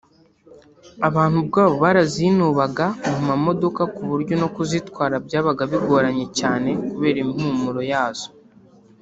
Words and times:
abantu 1.07 1.35
ubwabo 1.43 1.75
barazinubaga 1.83 2.87
mu 3.25 3.35
modoka 3.45 3.81
ku 3.95 4.01
buryo 4.09 4.33
no 4.41 4.47
kuzitwara 4.55 5.15
byabaga 5.25 5.63
bigoranye 5.71 6.25
cyane 6.39 6.69
kubera 6.89 7.17
impumuro 7.25 7.81
yazo 7.91 8.29